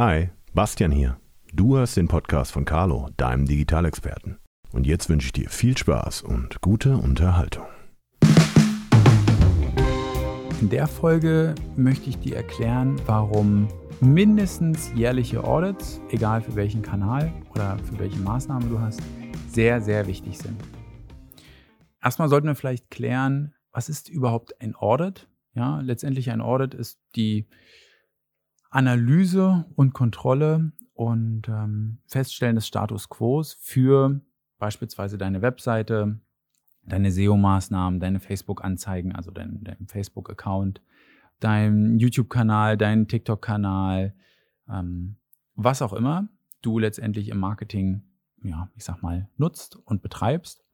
Hi, 0.00 0.28
Bastian 0.54 0.92
hier. 0.92 1.18
Du 1.52 1.76
hörst 1.76 1.96
den 1.96 2.06
Podcast 2.06 2.52
von 2.52 2.64
Carlo, 2.64 3.08
deinem 3.16 3.46
Digitalexperten. 3.46 4.38
Und 4.70 4.86
jetzt 4.86 5.08
wünsche 5.08 5.26
ich 5.26 5.32
dir 5.32 5.50
viel 5.50 5.76
Spaß 5.76 6.22
und 6.22 6.60
gute 6.60 6.96
Unterhaltung. 6.96 7.66
In 10.60 10.68
der 10.70 10.86
Folge 10.86 11.56
möchte 11.74 12.10
ich 12.10 12.16
dir 12.16 12.36
erklären, 12.36 12.94
warum 13.06 13.66
mindestens 14.00 14.92
jährliche 14.94 15.42
Audits, 15.42 16.00
egal 16.10 16.42
für 16.42 16.54
welchen 16.54 16.82
Kanal 16.82 17.32
oder 17.50 17.76
für 17.78 17.98
welche 17.98 18.20
Maßnahmen 18.20 18.70
du 18.70 18.78
hast, 18.78 19.02
sehr, 19.48 19.80
sehr 19.80 20.06
wichtig 20.06 20.38
sind. 20.38 20.62
Erstmal 22.00 22.28
sollten 22.28 22.46
wir 22.46 22.54
vielleicht 22.54 22.88
klären, 22.88 23.52
was 23.72 23.88
ist 23.88 24.08
überhaupt 24.08 24.60
ein 24.60 24.76
Audit? 24.76 25.26
Ja, 25.54 25.80
letztendlich 25.80 26.30
ein 26.30 26.40
Audit 26.40 26.74
ist 26.74 27.00
die 27.16 27.48
Analyse 28.70 29.64
und 29.76 29.92
Kontrolle 29.92 30.72
und 30.94 31.48
ähm, 31.48 31.98
Feststellen 32.06 32.56
des 32.56 32.66
Status 32.66 33.08
quo 33.08 33.42
für 33.58 34.20
beispielsweise 34.58 35.16
deine 35.16 35.42
Webseite, 35.42 36.20
deine 36.82 37.10
SEO-Maßnahmen, 37.10 38.00
deine 38.00 38.20
Facebook-Anzeigen, 38.20 39.14
also 39.14 39.30
dein, 39.30 39.62
dein 39.62 39.86
Facebook-Account, 39.86 40.82
dein 41.40 41.98
YouTube-Kanal, 41.98 42.76
dein 42.76 43.08
TikTok-Kanal, 43.08 44.14
ähm, 44.68 45.16
was 45.54 45.82
auch 45.82 45.92
immer 45.92 46.28
du 46.62 46.78
letztendlich 46.78 47.28
im 47.28 47.38
Marketing, 47.38 48.02
ja, 48.42 48.70
ich 48.74 48.84
sag 48.84 49.02
mal, 49.02 49.28
nutzt 49.36 49.76
und 49.76 50.02
betreibst. 50.02 50.64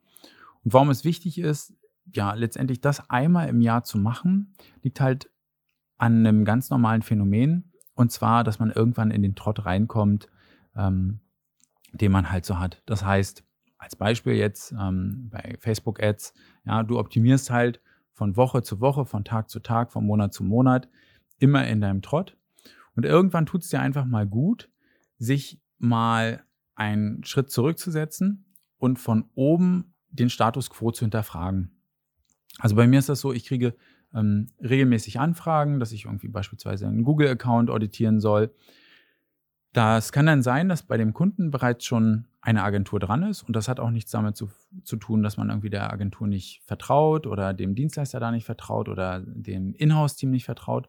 Und 0.65 0.73
warum 0.73 0.91
es 0.91 1.05
wichtig 1.05 1.39
ist, 1.39 1.75
ja, 2.13 2.35
letztendlich 2.35 2.81
das 2.81 3.11
einmal 3.11 3.49
im 3.49 3.61
Jahr 3.61 3.85
zu 3.85 3.99
machen, 3.99 4.55
liegt 4.83 5.01
halt 5.01 5.31
an 5.97 6.27
einem 6.27 6.45
ganz 6.45 6.71
normalen 6.71 7.03
Phänomen, 7.03 7.73
und 7.95 8.13
zwar, 8.13 8.45
dass 8.45 8.59
man 8.59 8.71
irgendwann 8.71 9.11
in 9.11 9.23
den 9.23 9.35
Trott 9.35 9.65
reinkommt, 9.65 10.29
ähm, 10.77 11.21
den 11.93 12.13
man 12.13 12.31
halt 12.31 12.45
so 12.45 12.59
hat. 12.59 12.83
Das 12.87 13.05
heißt, 13.05 13.45
als 13.79 13.97
Beispiel 13.97 14.35
jetzt 14.35 14.73
ähm, 14.73 15.29
bei 15.31 15.57
Facebook 15.61 16.03
Ads, 16.03 16.35
ja, 16.65 16.83
du 16.83 16.99
optimierst 16.99 17.51
halt 17.51 17.81
von 18.13 18.37
Woche 18.37 18.63
zu 18.63 18.81
Woche, 18.81 19.07
von 19.07 19.25
Tag 19.25 19.51
zu 19.51 19.61
Tag, 19.61 19.93
von 19.93 20.07
Monat 20.07 20.33
zu 20.33 20.45
Monat, 20.45 20.89
immer 21.39 21.67
in 21.67 21.81
deinem 21.81 22.03
Trott. 22.03 22.37
Und 22.97 23.05
irgendwann 23.05 23.47
tut 23.47 23.63
es 23.63 23.69
dir 23.69 23.81
einfach 23.81 24.05
mal 24.05 24.27
gut, 24.27 24.71
sich 25.19 25.61
mal 25.79 26.45
einen 26.75 27.25
Schritt 27.25 27.51
zurückzusetzen 27.51 28.47
und 28.79 28.99
von 28.99 29.29
oben 29.35 29.95
den 30.11 30.31
Status 30.31 30.71
quo 30.71 30.93
zu 30.93 31.05
hinterfragen. 31.05 31.71
Also 32.59 32.77
bei 32.77 32.87
mir 32.87 32.99
ist 32.99 33.09
das 33.09 33.21
so, 33.21 33.33
ich 33.33 33.45
kriege 33.45 33.75
ähm, 34.15 34.49
regelmäßig 34.61 35.19
Anfragen, 35.19 35.81
dass 35.81 35.93
ich 35.93 36.05
irgendwie 36.05 36.29
beispielsweise 36.29 36.87
einen 36.87 37.05
Google-Account 37.05 37.71
auditieren 37.71 38.21
soll. 38.21 38.55
Das 39.73 40.13
kann 40.13 40.27
dann 40.27 40.43
sein, 40.43 40.69
dass 40.69 40.85
bei 40.85 40.97
dem 40.97 41.13
Kunden 41.13 41.51
bereits 41.51 41.85
schon 41.85 42.27
eine 42.41 42.63
Agentur 42.63 43.01
dran 43.01 43.25
ist 43.25 43.43
und 43.43 43.57
das 43.57 43.69
hat 43.69 43.81
auch 43.81 43.91
nichts 43.91 44.11
damit 44.13 44.37
zu, 44.37 44.51
zu 44.85 44.97
tun, 44.97 45.23
dass 45.23 45.37
man 45.37 45.49
irgendwie 45.49 45.71
der 45.71 45.93
Agentur 45.93 46.29
nicht 46.29 46.63
vertraut 46.65 47.27
oder 47.27 47.55
dem 47.55 47.75
Dienstleister 47.75 48.21
da 48.21 48.31
nicht 48.31 48.45
vertraut 48.45 48.89
oder 48.89 49.21
dem 49.21 49.75
Inhouse-Team 49.75 50.31
nicht 50.31 50.45
vertraut, 50.45 50.89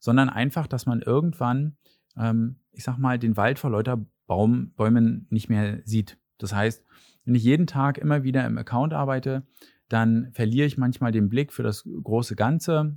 sondern 0.00 0.28
einfach, 0.30 0.66
dass 0.66 0.86
man 0.86 1.00
irgendwann, 1.02 1.76
ähm, 2.16 2.56
ich 2.72 2.84
sag 2.84 2.98
mal, 2.98 3.18
den 3.18 3.36
Wald 3.36 3.58
vor 3.58 3.70
lauter 3.70 4.04
Baum, 4.26 4.72
Bäumen 4.76 5.26
nicht 5.30 5.48
mehr 5.48 5.80
sieht. 5.84 6.18
Das 6.38 6.54
heißt, 6.54 6.84
wenn 7.24 7.34
ich 7.34 7.44
jeden 7.44 7.66
Tag 7.66 7.98
immer 7.98 8.22
wieder 8.24 8.46
im 8.46 8.58
Account 8.58 8.94
arbeite, 8.94 9.42
dann 9.88 10.30
verliere 10.32 10.66
ich 10.66 10.78
manchmal 10.78 11.12
den 11.12 11.28
Blick 11.28 11.52
für 11.52 11.62
das 11.62 11.88
große 12.02 12.36
Ganze, 12.36 12.96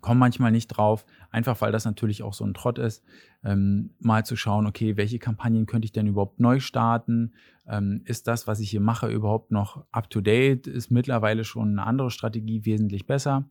komme 0.00 0.18
manchmal 0.18 0.50
nicht 0.50 0.68
drauf, 0.68 1.04
einfach 1.30 1.60
weil 1.60 1.72
das 1.72 1.84
natürlich 1.84 2.22
auch 2.22 2.34
so 2.34 2.44
ein 2.44 2.54
Trott 2.54 2.78
ist, 2.78 3.04
ähm, 3.44 3.90
mal 4.00 4.24
zu 4.24 4.36
schauen, 4.36 4.66
okay, 4.66 4.96
welche 4.96 5.18
Kampagnen 5.18 5.66
könnte 5.66 5.86
ich 5.86 5.92
denn 5.92 6.06
überhaupt 6.06 6.40
neu 6.40 6.60
starten? 6.60 7.34
Ähm, 7.66 8.02
ist 8.04 8.26
das, 8.26 8.46
was 8.46 8.60
ich 8.60 8.70
hier 8.70 8.80
mache, 8.80 9.08
überhaupt 9.08 9.50
noch 9.50 9.84
up-to-date? 9.92 10.66
Ist 10.66 10.90
mittlerweile 10.90 11.44
schon 11.44 11.70
eine 11.70 11.86
andere 11.86 12.10
Strategie 12.10 12.64
wesentlich 12.64 13.06
besser? 13.06 13.48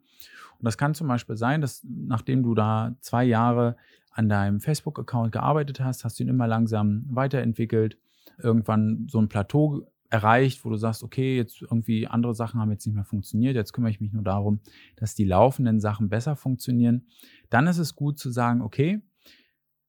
Und 0.59 0.65
das 0.65 0.77
kann 0.77 0.93
zum 0.93 1.07
Beispiel 1.07 1.37
sein, 1.37 1.61
dass 1.61 1.85
nachdem 1.87 2.43
du 2.43 2.53
da 2.53 2.95
zwei 2.99 3.23
Jahre 3.23 3.77
an 4.11 4.29
deinem 4.29 4.59
Facebook-Account 4.59 5.31
gearbeitet 5.31 5.79
hast, 5.79 6.03
hast 6.03 6.19
du 6.19 6.23
ihn 6.23 6.29
immer 6.29 6.47
langsam 6.47 7.05
weiterentwickelt, 7.09 7.97
irgendwann 8.37 9.07
so 9.09 9.19
ein 9.19 9.29
Plateau 9.29 9.87
erreicht, 10.11 10.63
wo 10.63 10.69
du 10.69 10.75
sagst, 10.75 11.03
okay, 11.03 11.37
jetzt 11.37 11.61
irgendwie 11.61 12.05
andere 12.05 12.35
Sachen 12.35 12.59
haben 12.59 12.71
jetzt 12.71 12.85
nicht 12.85 12.95
mehr 12.95 13.05
funktioniert, 13.05 13.55
jetzt 13.55 13.73
kümmere 13.73 13.91
ich 13.91 14.01
mich 14.01 14.11
nur 14.11 14.23
darum, 14.23 14.59
dass 14.97 15.15
die 15.15 15.23
laufenden 15.23 15.79
Sachen 15.79 16.09
besser 16.09 16.35
funktionieren, 16.35 17.07
dann 17.49 17.65
ist 17.65 17.77
es 17.77 17.95
gut 17.95 18.19
zu 18.19 18.29
sagen, 18.29 18.61
okay, 18.61 19.01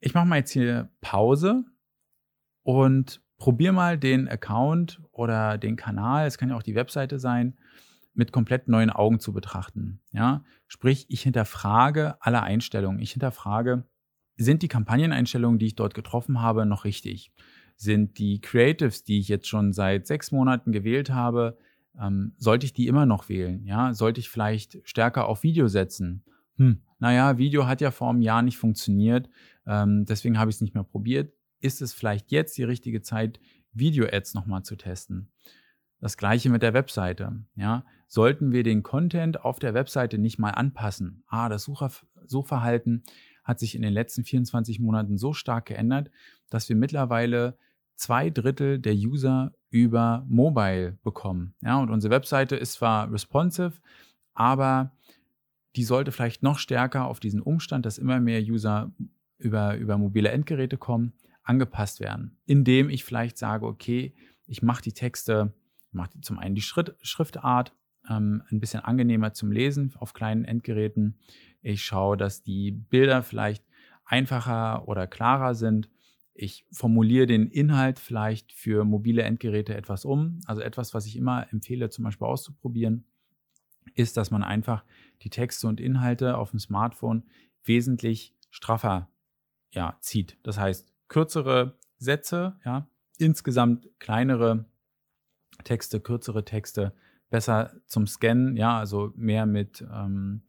ich 0.01 0.15
mache 0.15 0.27
mal 0.27 0.39
jetzt 0.39 0.53
hier 0.53 0.91
Pause 1.01 1.65
und 2.63 3.21
probiere 3.37 3.73
mal 3.73 3.99
den 3.99 4.29
Account 4.29 5.01
oder 5.11 5.59
den 5.59 5.77
Kanal, 5.77 6.27
es 6.27 6.39
kann 6.39 6.51
ja 6.51 6.57
auch 6.57 6.63
die 6.63 6.77
Webseite 6.77 7.19
sein, 7.19 7.59
mit 8.15 8.31
komplett 8.31 8.69
neuen 8.69 8.91
Augen 8.91 9.21
zu 9.21 9.33
betrachten. 9.33 10.01
Ja, 10.13 10.45
sprich, 10.69 11.07
ich 11.09 11.23
hinterfrage 11.23 12.17
alle 12.21 12.43
Einstellungen. 12.43 13.01
Ich 13.01 13.13
hinterfrage, 13.13 13.85
sind 14.37 14.63
die 14.63 14.69
Kampagneneinstellungen, 14.69 15.59
die 15.59 15.67
ich 15.67 15.77
dort 15.77 15.95
getroffen 15.95 16.41
habe, 16.41 16.67
noch 16.67 16.85
richtig? 16.85 17.33
Sind 17.83 18.19
die 18.19 18.41
Creatives, 18.41 19.05
die 19.05 19.19
ich 19.19 19.29
jetzt 19.29 19.49
schon 19.49 19.73
seit 19.73 20.07
sechs 20.07 20.33
Monaten 20.33 20.73
gewählt 20.73 21.11
habe, 21.11 21.59
ähm, 22.01 22.33
sollte 22.39 22.65
ich 22.65 22.73
die 22.73 22.87
immer 22.87 23.07
noch 23.07 23.29
wählen? 23.29 23.65
Ja, 23.67 23.93
sollte 23.93 24.21
ich 24.21 24.31
vielleicht 24.31 24.79
stärker 24.85 25.27
auf 25.27 25.43
Video 25.43 25.69
setzen? 25.69 26.25
Hm, 26.57 26.83
naja, 26.99 27.39
Video 27.39 27.67
hat 27.67 27.81
ja 27.81 27.91
vor 27.91 28.11
einem 28.11 28.23
Jahr 28.23 28.43
nicht 28.43 28.57
funktioniert, 28.57 29.29
ähm, 29.67 30.05
deswegen 30.07 30.39
habe 30.39 30.51
ich 30.51 30.57
es 30.57 30.61
nicht 30.61 30.75
mehr 30.75 30.85
probiert. 30.85 31.35
Ist 31.61 31.83
es 31.83 31.93
vielleicht 31.93 32.31
jetzt 32.31 32.57
die 32.57 32.65
richtige 32.65 33.03
Zeit, 33.03 33.41
Video-Ads 33.73 34.35
nochmal 34.35 34.63
zu 34.63 34.77
testen? 34.77 35.31
Das 36.01 36.17
gleiche 36.17 36.51
mit 36.51 36.63
der 36.63 36.75
Webseite. 36.75 37.45
Ja, 37.55 37.85
sollten 38.09 38.53
wir 38.53 38.63
den 38.63 38.83
Content 38.83 39.45
auf 39.45 39.59
der 39.59 39.75
Webseite 39.75 40.19
nicht 40.19 40.39
mal 40.39 40.51
anpassen? 40.51 41.23
Ah, 41.29 41.49
das 41.49 41.65
Sucher 41.65 41.91
Suchverhalten 42.27 43.05
hat 43.45 43.59
sich 43.59 43.75
in 43.75 43.83
den 43.83 43.93
letzten 43.93 44.25
24 44.25 44.81
Monaten 44.81 45.17
so 45.17 45.33
stark 45.33 45.67
geändert, 45.67 46.11
dass 46.51 46.69
wir 46.69 46.77
mittlerweile 46.77 47.57
zwei 48.03 48.31
Drittel 48.31 48.81
der 48.81 48.95
User 48.95 49.53
über 49.71 50.27
Mobile 50.29 50.99
bekommen. 51.05 51.55
Ja, 51.63 51.79
und 51.79 51.89
unsere 51.89 52.13
Webseite 52.13 52.57
ist 52.57 52.73
zwar 52.73 53.13
responsive, 53.13 53.75
aber 54.35 54.91
die 55.77 55.85
sollte 55.85 56.11
vielleicht 56.11 56.43
noch 56.43 56.59
stärker 56.59 57.07
auf 57.07 57.21
diesen 57.21 57.41
Umstand, 57.41 57.87
dass 57.87 57.99
immer 57.99 58.19
mehr 58.19 58.41
User 58.41 58.93
über, 59.39 59.77
über 59.77 59.99
mobile 59.99 60.31
Endgeräte 60.31 60.79
kommen, 60.79 61.13
angepasst 61.45 62.01
werden. 62.01 62.37
Indem 62.45 62.91
ich 62.91 63.05
vielleicht 63.05 63.39
sage, 63.39 63.67
okay, 63.67 64.15
ich 64.47 64.63
mache 64.63 64.83
die 64.83 64.93
Texte, 64.93 65.55
mache 65.93 66.21
zum 66.23 66.41
einen 66.41 66.57
die 66.57 66.61
Schritt, 66.61 66.97
Schriftart 67.03 67.73
ähm, 68.11 68.43
ein 68.51 68.59
bisschen 68.59 68.81
angenehmer 68.81 69.33
zum 69.33 69.53
Lesen 69.53 69.95
auf 69.97 70.13
kleinen 70.13 70.45
Endgeräten. 70.45 71.19
Ich 71.63 71.85
schaue, 71.85 72.17
dass 72.17 72.43
die 72.43 72.73
Bilder 72.73 73.23
vielleicht 73.23 73.65
einfacher 74.05 74.89
oder 74.89 75.07
klarer 75.07 75.55
sind. 75.55 75.89
Ich 76.43 76.67
formuliere 76.73 77.27
den 77.27 77.47
Inhalt 77.47 78.01
vielleicht 78.01 78.53
für 78.53 78.85
mobile 78.85 79.23
Endgeräte 79.23 79.77
etwas 79.77 80.05
um. 80.05 80.41
Also 80.47 80.61
etwas, 80.61 80.93
was 80.93 81.07
ich 81.07 81.15
immer 81.15 81.47
empfehle, 81.53 81.89
zum 81.89 82.03
Beispiel 82.03 82.27
auszuprobieren, 82.27 83.05
ist, 83.95 84.17
dass 84.17 84.33
man 84.33 84.43
einfach 84.43 84.85
die 85.23 85.31
Texte 85.31 85.69
und 85.69 85.81
Inhalte 85.81 86.37
auf 86.37 86.51
dem 86.51 86.59
Smartphone 86.59 87.23
wesentlich 87.63 88.35
straffer 88.51 89.09
ja, 89.71 89.97
zieht. 90.01 90.37
Das 90.43 90.59
heißt, 90.59 90.93
kürzere 91.07 91.79
Sätze, 91.99 92.59
ja, 92.65 92.89
insgesamt 93.19 93.89
kleinere 94.01 94.65
Texte, 95.63 96.01
kürzere 96.01 96.45
Texte, 96.45 96.93
besser 97.31 97.73
zum 97.87 98.09
Scannen, 98.09 98.57
ja, 98.57 98.81
also 98.81 99.13
mehr 99.15 99.47
mit 99.47 99.87
ähm, 99.93 100.43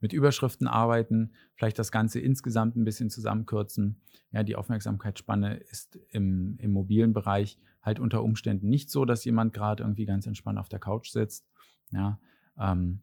mit 0.00 0.12
Überschriften 0.12 0.66
arbeiten, 0.66 1.32
vielleicht 1.54 1.78
das 1.78 1.90
Ganze 1.90 2.20
insgesamt 2.20 2.76
ein 2.76 2.84
bisschen 2.84 3.10
zusammenkürzen. 3.10 4.00
Ja, 4.30 4.42
die 4.42 4.56
Aufmerksamkeitsspanne 4.56 5.56
ist 5.56 5.98
im, 6.10 6.56
im 6.58 6.72
mobilen 6.72 7.12
Bereich 7.12 7.58
halt 7.82 7.98
unter 7.98 8.22
Umständen 8.22 8.68
nicht 8.68 8.90
so, 8.90 9.04
dass 9.04 9.24
jemand 9.24 9.52
gerade 9.52 9.82
irgendwie 9.82 10.06
ganz 10.06 10.26
entspannt 10.26 10.58
auf 10.58 10.68
der 10.68 10.78
Couch 10.78 11.10
sitzt, 11.10 11.46
ja, 11.90 12.20
ähm, 12.58 13.00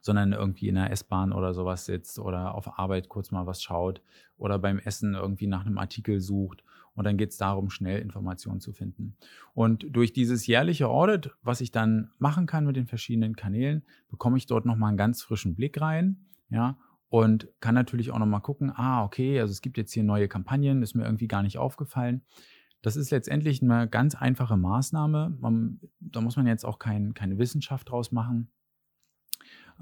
sondern 0.00 0.32
irgendwie 0.32 0.68
in 0.68 0.74
der 0.74 0.90
S-Bahn 0.90 1.32
oder 1.32 1.54
sowas 1.54 1.86
sitzt 1.86 2.18
oder 2.18 2.54
auf 2.54 2.78
Arbeit 2.78 3.08
kurz 3.08 3.30
mal 3.30 3.46
was 3.46 3.62
schaut 3.62 4.02
oder 4.36 4.58
beim 4.58 4.78
Essen 4.78 5.14
irgendwie 5.14 5.46
nach 5.46 5.64
einem 5.64 5.78
Artikel 5.78 6.20
sucht 6.20 6.62
und 6.94 7.04
dann 7.04 7.16
geht 7.16 7.30
es 7.30 7.36
darum, 7.36 7.70
schnell 7.70 8.00
Informationen 8.00 8.60
zu 8.60 8.72
finden. 8.72 9.16
Und 9.52 9.86
durch 9.90 10.12
dieses 10.12 10.46
jährliche 10.46 10.88
Audit, 10.88 11.30
was 11.42 11.60
ich 11.60 11.72
dann 11.72 12.10
machen 12.18 12.46
kann 12.46 12.64
mit 12.64 12.76
den 12.76 12.86
verschiedenen 12.86 13.36
Kanälen, 13.36 13.84
bekomme 14.08 14.36
ich 14.36 14.46
dort 14.46 14.64
nochmal 14.64 14.88
einen 14.88 14.96
ganz 14.96 15.22
frischen 15.22 15.54
Blick 15.54 15.80
rein. 15.80 16.26
Ja, 16.50 16.78
und 17.08 17.48
kann 17.60 17.74
natürlich 17.74 18.10
auch 18.10 18.18
nochmal 18.18 18.40
gucken, 18.40 18.72
ah, 18.74 19.04
okay, 19.04 19.40
also 19.40 19.52
es 19.52 19.60
gibt 19.60 19.76
jetzt 19.76 19.92
hier 19.92 20.02
neue 20.02 20.28
Kampagnen, 20.28 20.82
ist 20.82 20.94
mir 20.94 21.04
irgendwie 21.04 21.28
gar 21.28 21.42
nicht 21.42 21.58
aufgefallen. 21.58 22.22
Das 22.82 22.96
ist 22.96 23.10
letztendlich 23.10 23.62
eine 23.62 23.88
ganz 23.88 24.14
einfache 24.14 24.56
Maßnahme. 24.56 25.36
Man, 25.40 25.80
da 26.00 26.20
muss 26.20 26.36
man 26.36 26.46
jetzt 26.46 26.64
auch 26.64 26.78
kein, 26.78 27.14
keine 27.14 27.38
Wissenschaft 27.38 27.88
draus 27.88 28.12
machen, 28.12 28.50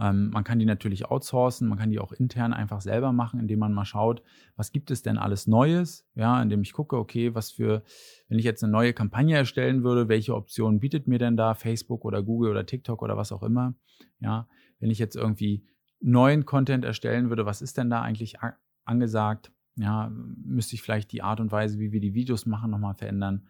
Ähm, 0.00 0.30
man 0.30 0.44
kann 0.44 0.58
die 0.58 0.64
natürlich 0.64 1.06
outsourcen, 1.06 1.68
man 1.68 1.78
kann 1.78 1.90
die 1.90 1.98
auch 1.98 2.12
intern 2.12 2.52
einfach 2.52 2.80
selber 2.80 3.12
machen, 3.12 3.40
indem 3.40 3.58
man 3.58 3.72
mal 3.72 3.84
schaut, 3.84 4.22
was 4.56 4.72
gibt 4.72 4.90
es 4.90 5.02
denn 5.02 5.18
alles 5.18 5.46
Neues, 5.46 6.06
ja, 6.14 6.40
indem 6.40 6.62
ich 6.62 6.72
gucke, 6.72 6.96
okay, 6.96 7.34
was 7.34 7.50
für, 7.50 7.82
wenn 8.28 8.38
ich 8.38 8.44
jetzt 8.44 8.62
eine 8.62 8.72
neue 8.72 8.94
Kampagne 8.94 9.36
erstellen 9.36 9.84
würde, 9.84 10.08
welche 10.08 10.34
Optionen 10.34 10.80
bietet 10.80 11.06
mir 11.08 11.18
denn 11.18 11.36
da 11.36 11.54
Facebook 11.54 12.04
oder 12.04 12.22
Google 12.22 12.50
oder 12.50 12.64
TikTok 12.64 13.02
oder 13.02 13.16
was 13.16 13.32
auch 13.32 13.42
immer, 13.42 13.74
ja, 14.20 14.48
wenn 14.80 14.90
ich 14.90 14.98
jetzt 14.98 15.16
irgendwie 15.16 15.64
neuen 16.00 16.46
Content 16.46 16.84
erstellen 16.84 17.28
würde, 17.28 17.46
was 17.46 17.62
ist 17.62 17.76
denn 17.78 17.90
da 17.90 18.02
eigentlich 18.02 18.36
angesagt? 18.84 19.52
Ja, 19.76 20.10
müsste 20.10 20.74
ich 20.74 20.82
vielleicht 20.82 21.12
die 21.12 21.22
Art 21.22 21.40
und 21.40 21.52
Weise, 21.52 21.78
wie 21.78 21.92
wir 21.92 22.00
die 22.00 22.14
Videos 22.14 22.44
machen, 22.44 22.70
nochmal 22.70 22.94
verändern. 22.94 23.46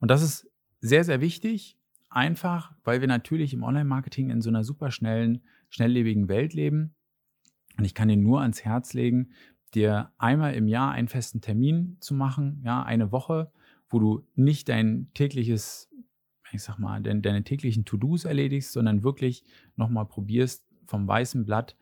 Und 0.00 0.10
das 0.10 0.22
ist 0.22 0.50
sehr, 0.80 1.04
sehr 1.04 1.20
wichtig, 1.20 1.78
einfach, 2.14 2.72
weil 2.84 3.00
wir 3.00 3.08
natürlich 3.08 3.52
im 3.52 3.62
Online-Marketing 3.62 4.30
in 4.30 4.40
so 4.40 4.50
einer 4.50 4.64
super 4.64 4.90
schnellen, 4.90 5.42
schnelllebigen 5.68 6.28
Welt 6.28 6.54
leben. 6.54 6.94
Und 7.76 7.84
ich 7.84 7.94
kann 7.94 8.08
dir 8.08 8.16
nur 8.16 8.40
ans 8.40 8.64
Herz 8.64 8.94
legen, 8.94 9.30
dir 9.74 10.12
einmal 10.18 10.54
im 10.54 10.68
Jahr 10.68 10.92
einen 10.92 11.08
festen 11.08 11.40
Termin 11.40 11.96
zu 12.00 12.14
machen, 12.14 12.62
ja, 12.64 12.82
eine 12.82 13.10
Woche, 13.10 13.50
wo 13.88 13.98
du 13.98 14.26
nicht 14.36 14.68
dein 14.68 15.10
tägliches, 15.14 15.90
ich 16.52 16.62
sag 16.62 16.78
mal, 16.78 17.02
deine, 17.02 17.20
deine 17.20 17.42
täglichen 17.42 17.84
To-Dos 17.84 18.24
erledigst, 18.24 18.72
sondern 18.72 19.02
wirklich 19.02 19.44
nochmal 19.76 20.06
probierst, 20.06 20.64
vom 20.86 21.08
weißen 21.08 21.44
Blatt 21.44 21.76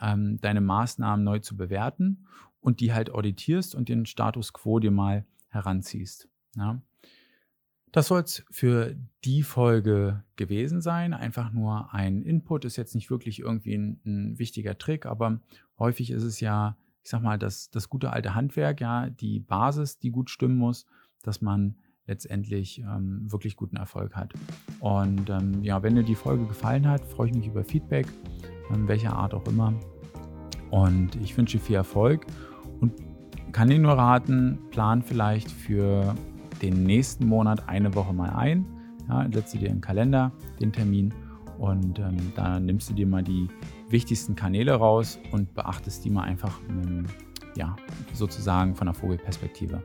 ähm, 0.00 0.38
deine 0.40 0.60
Maßnahmen 0.60 1.24
neu 1.24 1.38
zu 1.38 1.56
bewerten 1.56 2.26
und 2.60 2.80
die 2.80 2.92
halt 2.92 3.10
auditierst 3.10 3.74
und 3.74 3.88
den 3.88 4.06
Status 4.06 4.52
quo 4.52 4.78
dir 4.78 4.90
mal 4.90 5.24
heranziehst. 5.48 6.28
Ja. 6.56 6.80
Das 7.92 8.08
soll 8.08 8.22
es 8.22 8.44
für 8.50 8.94
die 9.24 9.42
Folge 9.42 10.24
gewesen 10.36 10.80
sein. 10.80 11.14
Einfach 11.14 11.52
nur 11.52 11.94
ein 11.94 12.22
Input 12.22 12.64
ist 12.64 12.76
jetzt 12.76 12.94
nicht 12.94 13.10
wirklich 13.10 13.40
irgendwie 13.40 13.74
ein, 13.74 14.00
ein, 14.04 14.38
wichtiger 14.38 14.76
Trick, 14.76 15.06
aber 15.06 15.40
häufig 15.78 16.10
ist 16.10 16.22
es 16.22 16.40
ja, 16.40 16.76
ich 17.02 17.10
sag 17.10 17.22
mal, 17.22 17.38
das, 17.38 17.70
das 17.70 17.88
gute 17.88 18.12
alte 18.12 18.34
Handwerk, 18.34 18.80
ja, 18.80 19.08
die 19.08 19.40
Basis, 19.40 19.98
die 19.98 20.10
gut 20.10 20.30
stimmen 20.30 20.56
muss, 20.56 20.86
dass 21.22 21.40
man 21.40 21.76
letztendlich 22.06 22.80
ähm, 22.80 23.30
wirklich 23.30 23.56
guten 23.56 23.76
Erfolg 23.76 24.14
hat. 24.14 24.32
Und 24.80 25.28
ähm, 25.30 25.62
ja, 25.62 25.82
wenn 25.82 25.94
dir 25.94 26.04
die 26.04 26.14
Folge 26.14 26.46
gefallen 26.46 26.86
hat, 26.86 27.04
freue 27.04 27.28
ich 27.28 27.34
mich 27.34 27.46
über 27.46 27.64
Feedback 27.64 28.06
in 28.72 28.88
welcher 28.88 29.12
Art 29.12 29.34
auch 29.34 29.46
immer. 29.46 29.72
Und 30.70 31.16
ich 31.16 31.36
wünsche 31.36 31.58
viel 31.58 31.76
Erfolg 31.76 32.26
und 32.80 32.92
kann 33.52 33.68
dir 33.68 33.78
nur 33.78 33.92
raten, 33.92 34.58
plan 34.70 35.02
vielleicht 35.02 35.50
für 35.50 36.14
den 36.62 36.84
nächsten 36.84 37.26
Monat 37.26 37.68
eine 37.68 37.94
Woche 37.94 38.12
mal 38.12 38.30
ein. 38.30 38.66
Ja, 39.08 39.26
setzt 39.32 39.54
du 39.54 39.58
dir 39.58 39.68
im 39.68 39.80
Kalender 39.80 40.32
den 40.60 40.72
Termin 40.72 41.14
und 41.58 41.98
ähm, 41.98 42.32
da 42.34 42.58
nimmst 42.60 42.90
du 42.90 42.94
dir 42.94 43.06
mal 43.06 43.22
die 43.22 43.48
wichtigsten 43.88 44.34
Kanäle 44.34 44.74
raus 44.74 45.18
und 45.32 45.54
beachtest 45.54 46.04
die 46.04 46.10
mal 46.10 46.22
einfach 46.22 46.60
ähm, 46.68 47.04
ja, 47.56 47.76
sozusagen 48.12 48.74
von 48.74 48.86
der 48.86 48.94
Vogelperspektive. 48.94 49.82